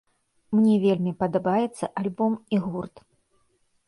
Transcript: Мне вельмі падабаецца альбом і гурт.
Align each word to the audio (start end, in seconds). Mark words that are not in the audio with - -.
Мне 0.59 0.75
вельмі 0.85 1.11
падабаецца 1.19 1.85
альбом 2.01 2.33
і 2.57 2.59
гурт. 2.65 2.95